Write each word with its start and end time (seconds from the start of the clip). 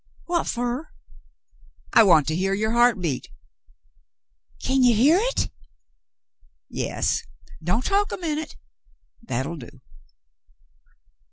"Whatfer?" 0.27 0.87
I 1.93 2.01
want 2.01 2.25
to 2.29 2.35
hear 2.35 2.55
your 2.55 2.71
heart 2.71 2.99
beat." 2.99 3.27
Kin 4.59 4.81
you 4.83 4.95
hear 4.95 5.19
hit?" 5.19 5.51
Yes— 6.69 7.21
don't 7.63 7.85
talk, 7.85 8.11
a 8.11 8.17
minute,— 8.17 8.55
that'll 9.29 9.57
do. 9.57 9.79